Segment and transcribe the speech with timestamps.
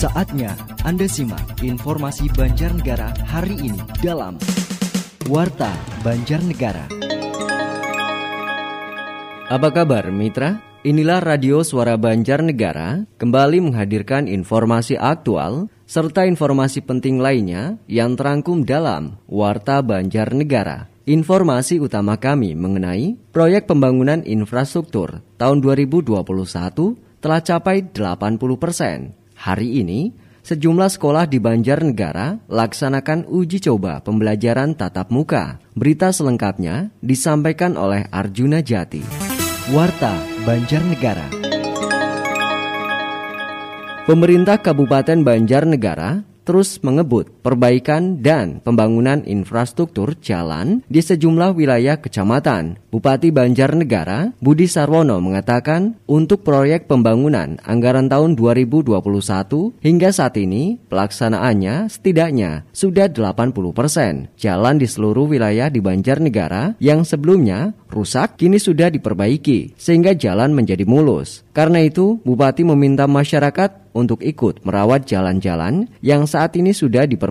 [0.00, 4.40] Saatnya Anda simak informasi Banjarnegara hari ini dalam
[5.28, 5.68] Warta
[6.00, 6.88] Banjarnegara.
[9.52, 10.64] Apa kabar mitra?
[10.88, 19.20] Inilah Radio Suara Banjarnegara kembali menghadirkan informasi aktual serta informasi penting lainnya yang terangkum dalam
[19.28, 20.88] Warta Banjarnegara.
[21.04, 26.24] Informasi utama kami mengenai proyek pembangunan infrastruktur tahun 2021
[27.20, 29.19] telah capai 80 persen.
[29.40, 30.12] Hari ini,
[30.44, 35.56] sejumlah sekolah di Banjarnegara laksanakan uji coba pembelajaran tatap muka.
[35.72, 39.00] Berita selengkapnya disampaikan oleh Arjuna Jati.
[39.72, 40.12] Warta
[40.44, 41.32] Banjarnegara
[44.04, 52.78] Pemerintah Kabupaten Banjarnegara terus mengebut perbaikan dan pembangunan infrastruktur jalan di sejumlah wilayah kecamatan.
[52.92, 59.00] Bupati Banjarnegara, Budi Sarwono mengatakan untuk proyek pembangunan anggaran tahun 2021
[59.80, 64.28] hingga saat ini pelaksanaannya setidaknya sudah 80 persen.
[64.36, 70.86] Jalan di seluruh wilayah di Banjarnegara yang sebelumnya rusak kini sudah diperbaiki sehingga jalan menjadi
[70.86, 71.42] mulus.
[71.50, 77.29] Karena itu, Bupati meminta masyarakat untuk ikut merawat jalan-jalan yang saat ini sudah diperbaiki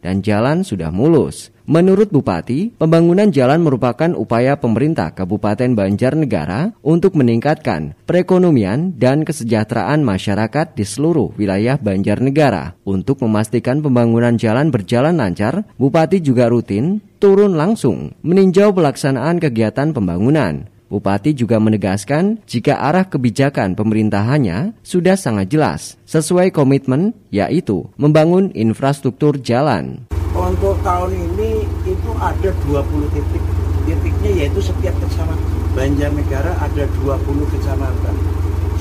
[0.00, 1.52] dan jalan sudah mulus.
[1.70, 10.74] Menurut Bupati, pembangunan jalan merupakan upaya pemerintah Kabupaten Banjarnegara untuk meningkatkan perekonomian dan kesejahteraan masyarakat
[10.74, 12.74] di seluruh wilayah Banjarnegara.
[12.82, 20.79] Untuk memastikan pembangunan jalan berjalan lancar, Bupati juga rutin turun langsung meninjau pelaksanaan kegiatan pembangunan.
[20.90, 29.38] Bupati juga menegaskan jika arah kebijakan pemerintahannya sudah sangat jelas sesuai komitmen yaitu membangun infrastruktur
[29.38, 30.10] jalan.
[30.34, 33.44] Untuk tahun ini itu ada 20 titik.
[33.86, 38.14] Titiknya yaitu setiap kecamatan Banjarnegara ada 20 kecamatan.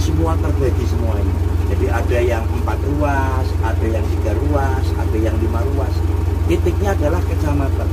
[0.01, 1.35] Semua terbagi semuanya.
[1.69, 5.93] Jadi ada yang empat ruas, ada yang tiga ruas, ada yang lima ruas.
[6.49, 7.85] Titiknya adalah kecamatan.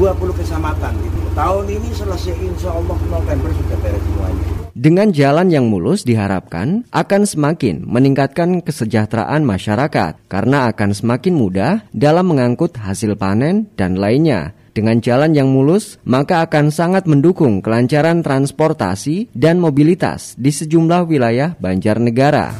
[0.00, 1.25] 20 kecamatan itu.
[1.36, 4.44] Tahun ini selesai insya Allah November sudah beres semuanya.
[4.72, 12.32] Dengan jalan yang mulus diharapkan akan semakin meningkatkan kesejahteraan masyarakat karena akan semakin mudah dalam
[12.32, 14.56] mengangkut hasil panen dan lainnya.
[14.72, 21.52] Dengan jalan yang mulus, maka akan sangat mendukung kelancaran transportasi dan mobilitas di sejumlah wilayah
[21.60, 22.56] Banjarnegara.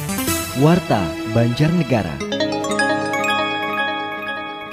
[0.60, 1.00] Warta
[1.32, 2.16] Banjarnegara.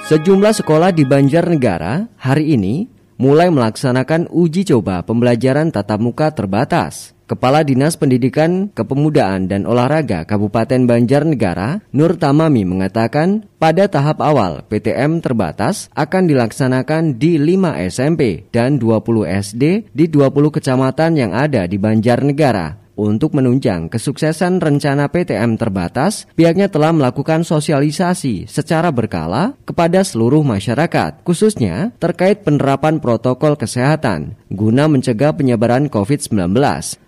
[0.04, 7.14] Sejumlah sekolah di Banjarnegara hari ini mulai melaksanakan uji coba pembelajaran tatap muka terbatas.
[7.24, 15.24] Kepala Dinas Pendidikan, Kepemudaan dan Olahraga Kabupaten Banjarnegara, Nur Tamami mengatakan, pada tahap awal PTM
[15.24, 21.80] terbatas akan dilaksanakan di 5 SMP dan 20 SD di 20 kecamatan yang ada di
[21.80, 22.83] Banjarnegara.
[22.94, 31.26] Untuk menunjang kesuksesan rencana PTM terbatas, pihaknya telah melakukan sosialisasi secara berkala kepada seluruh masyarakat,
[31.26, 36.54] khususnya terkait penerapan protokol kesehatan guna mencegah penyebaran COVID-19.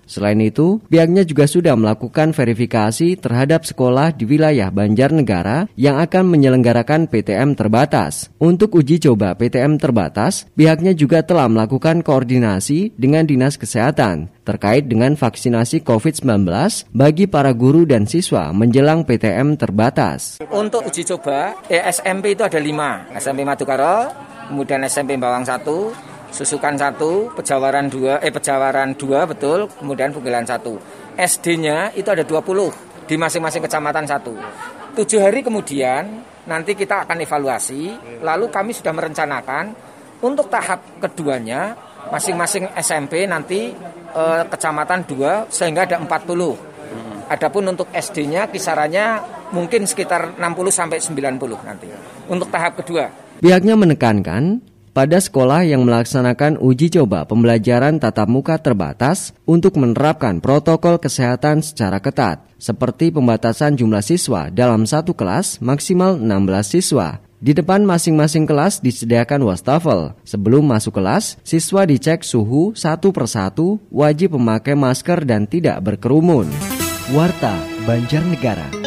[0.07, 7.11] Selain itu, pihaknya juga sudah melakukan verifikasi terhadap sekolah di wilayah Banjarnegara yang akan menyelenggarakan
[7.11, 8.31] PTM terbatas.
[8.39, 15.19] Untuk uji coba PTM terbatas, pihaknya juga telah melakukan koordinasi dengan Dinas Kesehatan terkait dengan
[15.19, 16.47] vaksinasi COVID-19
[16.95, 20.39] bagi para guru dan siswa menjelang PTM terbatas.
[20.55, 24.07] Untuk uji coba, eh, SMP itu ada lima, SMP Madukaro,
[24.47, 25.91] kemudian SMP Bawang 1,
[26.31, 30.79] Susukan satu, Pejawaran dua, eh Pejawaran dua betul, kemudian Bugilan satu.
[31.17, 34.35] SD-nya itu ada 20 di masing-masing kecamatan satu.
[34.97, 39.73] Tujuh hari kemudian nanti kita akan evaluasi, lalu kami sudah merencanakan
[40.21, 41.77] untuk tahap keduanya
[42.11, 43.75] masing-masing SMP nanti
[44.15, 46.77] eh, kecamatan dua sehingga ada 40.
[47.27, 49.19] Adapun untuk SD-nya kisarannya
[49.51, 51.91] mungkin sekitar 60 sampai 90 nanti.
[52.31, 53.11] Untuk tahap kedua.
[53.43, 54.63] Pihaknya menekankan
[54.97, 62.01] pada sekolah yang melaksanakan uji coba pembelajaran tatap muka terbatas untuk menerapkan protokol kesehatan secara
[62.01, 67.21] ketat, seperti pembatasan jumlah siswa dalam satu kelas maksimal 16 siswa.
[67.37, 70.17] Di depan masing-masing kelas disediakan wastafel.
[70.25, 76.49] Sebelum masuk kelas, siswa dicek suhu satu persatu, wajib memakai masker dan tidak berkerumun.
[77.13, 77.53] Warta
[77.85, 78.86] Banjarnegara.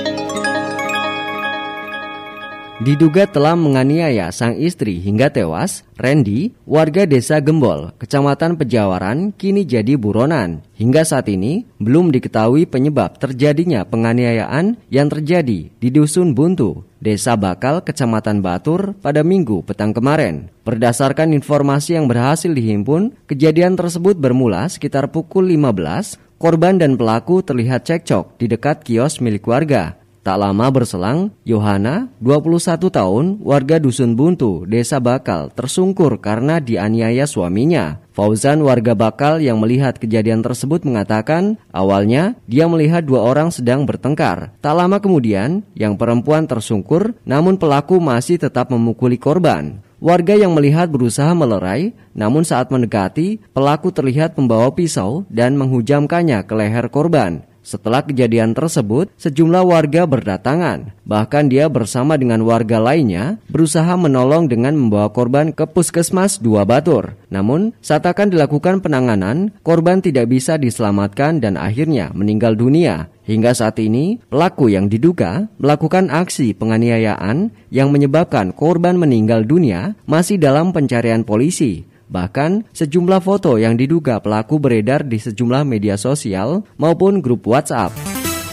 [2.79, 9.99] Diduga telah menganiaya sang istri hingga tewas, Randy, warga desa Gembol, kecamatan Pejawaran, kini jadi
[9.99, 10.63] buronan.
[10.79, 17.83] Hingga saat ini, belum diketahui penyebab terjadinya penganiayaan yang terjadi di Dusun Buntu, Desa Bakal,
[17.83, 20.47] Kecamatan Batur pada minggu petang kemarin.
[20.63, 27.83] Berdasarkan informasi yang berhasil dihimpun, kejadian tersebut bermula sekitar pukul 15, korban dan pelaku terlihat
[27.83, 29.99] cekcok di dekat kios milik warga.
[30.29, 37.97] Tak lama berselang, Yohana, 21 tahun, warga Dusun Buntu, Desa Bakal, tersungkur karena dianiaya suaminya.
[38.13, 44.53] Fauzan warga Bakal yang melihat kejadian tersebut mengatakan, awalnya dia melihat dua orang sedang bertengkar.
[44.61, 49.81] Tak lama kemudian, yang perempuan tersungkur, namun pelaku masih tetap memukuli korban.
[49.97, 56.53] Warga yang melihat berusaha melerai, namun saat mendekati, pelaku terlihat membawa pisau dan menghujamkannya ke
[56.53, 57.48] leher korban.
[57.59, 60.95] Setelah kejadian tersebut, sejumlah warga berdatangan.
[61.03, 67.19] Bahkan dia bersama dengan warga lainnya berusaha menolong dengan membawa korban ke puskesmas Dua Batur.
[67.27, 73.11] Namun, saat akan dilakukan penanganan, korban tidak bisa diselamatkan dan akhirnya meninggal dunia.
[73.29, 80.41] Hingga saat ini, pelaku yang diduga melakukan aksi penganiayaan yang menyebabkan korban meninggal dunia masih
[80.41, 81.85] dalam pencarian polisi.
[82.09, 87.93] Bahkan sejumlah foto yang diduga pelaku beredar di sejumlah media sosial maupun grup WhatsApp.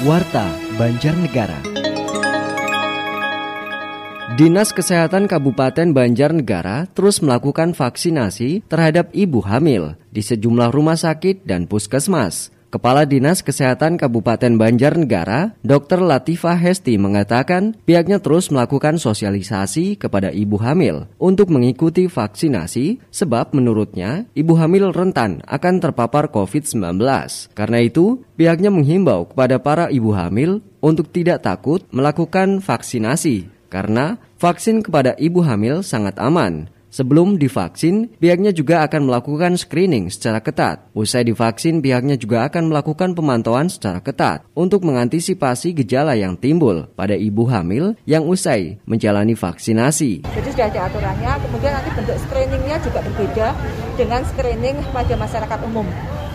[0.05, 1.64] Warta Banjarnegara.
[4.37, 11.64] Dinas Kesehatan Kabupaten Banjarnegara terus melakukan vaksinasi terhadap ibu hamil di sejumlah rumah sakit dan
[11.64, 12.52] puskesmas.
[12.76, 15.96] Kepala Dinas Kesehatan Kabupaten Banjarnegara, Dr.
[16.05, 24.28] Latifah Hesti mengatakan pihaknya terus melakukan sosialisasi kepada ibu hamil untuk mengikuti vaksinasi sebab menurutnya
[24.37, 27.00] ibu hamil rentan akan terpapar COVID-19.
[27.56, 34.84] Karena itu, pihaknya menghimbau kepada para ibu hamil untuk tidak takut melakukan vaksinasi karena vaksin
[34.84, 40.89] kepada ibu hamil sangat aman Sebelum divaksin, pihaknya juga akan melakukan screening secara ketat.
[40.97, 47.13] Usai divaksin, pihaknya juga akan melakukan pemantauan secara ketat untuk mengantisipasi gejala yang timbul pada
[47.13, 50.25] ibu hamil yang usai menjalani vaksinasi.
[50.25, 53.49] Jadi sudah ada aturannya, kemudian nanti bentuk screeningnya juga berbeda
[54.01, 55.85] dengan screening pada masyarakat umum.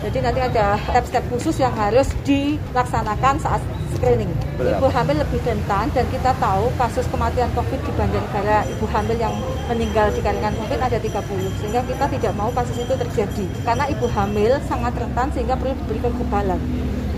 [0.06, 3.58] Jadi nanti ada step-step khusus yang harus dilaksanakan saat
[3.96, 4.32] screening.
[4.58, 9.34] Ibu hamil lebih rentan dan kita tahu kasus kematian COVID di Banjarnegara ibu hamil yang
[9.68, 11.58] meninggal dikarenakan COVID ada 30.
[11.60, 13.46] Sehingga kita tidak mau kasus itu terjadi.
[13.62, 16.60] Karena ibu hamil sangat rentan sehingga perlu diberikan kekebalan.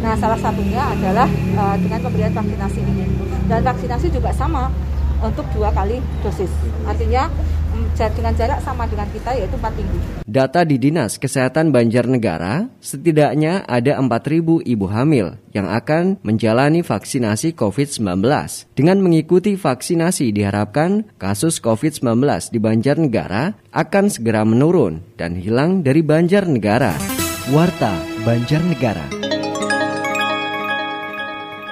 [0.04, 1.24] Nah, salah satunya adalah
[1.56, 3.04] uh, dengan pemberian vaksinasi ini.
[3.48, 4.68] Dan vaksinasi juga sama
[5.24, 6.52] untuk dua kali dosis.
[6.84, 7.32] Artinya
[8.14, 9.98] dengan jarak sama dengan kita yaitu 4 minggu.
[10.26, 18.24] Data di Dinas Kesehatan Banjarnegara, setidaknya ada 4.000 ibu hamil yang akan menjalani vaksinasi COVID-19.
[18.74, 26.94] Dengan mengikuti vaksinasi diharapkan kasus COVID-19 di Banjarnegara akan segera menurun dan hilang dari Banjarnegara.
[27.52, 27.94] Warta
[28.24, 29.23] Banjarnegara.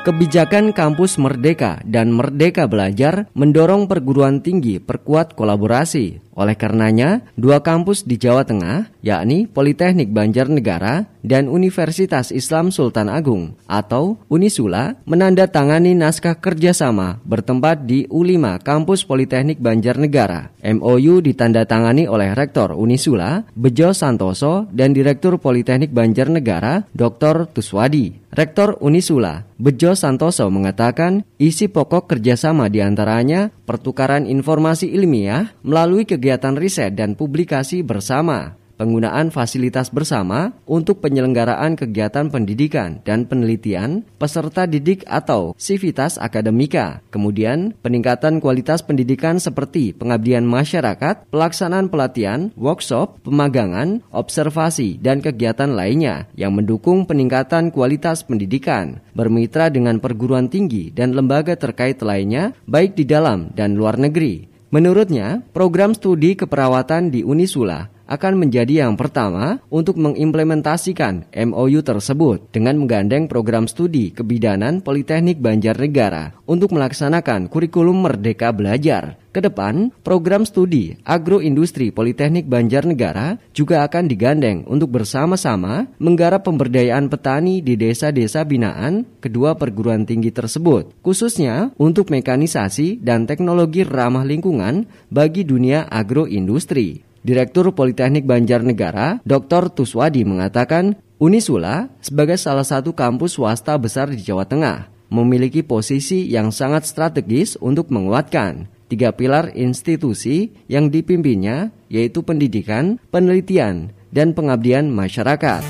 [0.02, 8.04] Kebijakan Kampus Merdeka dan Merdeka Belajar mendorong perguruan tinggi perkuat kolaborasi oleh karenanya, dua kampus
[8.08, 16.40] di Jawa Tengah, yakni Politeknik Banjarnegara dan Universitas Islam Sultan Agung atau Unisula, menandatangani naskah
[16.40, 20.50] kerjasama bertempat di U5 Kampus Politeknik Banjarnegara.
[20.62, 27.50] MOU ditandatangani oleh Rektor Unisula, Bejo Santoso, dan Direktur Politeknik Banjarnegara, Dr.
[27.52, 28.22] Tuswadi.
[28.32, 36.54] Rektor Unisula, Bejo Santoso mengatakan isi pokok kerjasama di antaranya pertukaran informasi ilmiah melalui kegiatan
[36.54, 45.06] riset dan publikasi bersama, penggunaan fasilitas bersama untuk penyelenggaraan kegiatan pendidikan dan penelitian peserta didik
[45.06, 46.98] atau sivitas akademika.
[47.14, 56.26] Kemudian, peningkatan kualitas pendidikan seperti pengabdian masyarakat, pelaksanaan pelatihan, workshop, pemagangan, observasi, dan kegiatan lainnya
[56.34, 63.06] yang mendukung peningkatan kualitas pendidikan, bermitra dengan perguruan tinggi dan lembaga terkait lainnya, baik di
[63.06, 64.50] dalam dan luar negeri.
[64.72, 72.76] Menurutnya, program studi keperawatan di Unisula akan menjadi yang pertama untuk mengimplementasikan MOU tersebut dengan
[72.76, 79.16] menggandeng program studi kebidanan Politeknik Banjarnegara untuk melaksanakan kurikulum Merdeka Belajar.
[79.32, 87.64] Ke depan, program studi agroindustri Politeknik Banjarnegara juga akan digandeng untuk bersama-sama menggarap pemberdayaan petani
[87.64, 95.48] di desa-desa binaan kedua perguruan tinggi tersebut, khususnya untuk mekanisasi dan teknologi ramah lingkungan bagi
[95.48, 97.11] dunia agroindustri.
[97.22, 99.70] Direktur Politeknik Banjarnegara, Dr.
[99.70, 106.50] Tuswadi mengatakan, Unisula sebagai salah satu kampus swasta besar di Jawa Tengah memiliki posisi yang
[106.50, 115.62] sangat strategis untuk menguatkan tiga pilar institusi yang dipimpinnya yaitu pendidikan, penelitian, dan pengabdian masyarakat.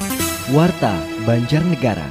[0.57, 2.09] Warta Banjarnegara.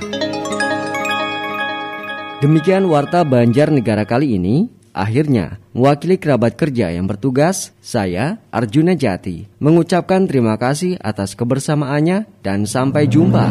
[2.46, 4.70] Demikian Warta Banjarnegara kali ini.
[4.92, 12.68] Akhirnya, mewakili kerabat kerja yang bertugas, saya, Arjuna Jati, mengucapkan terima kasih atas kebersamaannya dan
[12.68, 13.48] sampai jumpa.